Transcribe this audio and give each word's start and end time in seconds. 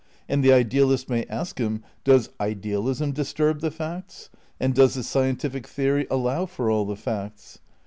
And 0.27 0.43
the 0.43 0.51
idealist 0.51 1.09
may 1.11 1.25
ask 1.25 1.59
him: 1.59 1.83
Does 2.03 2.31
idealism 2.39 3.11
disturb 3.11 3.59
the 3.59 3.69
facts? 3.69 4.31
And 4.59 4.73
does 4.73 4.95
the 4.95 5.03
scientific 5.03 5.67
theory 5.67 6.07
allow 6.09 6.47
for 6.47 6.71
all 6.71 6.85
the 6.85 6.95
facts? 6.95 7.59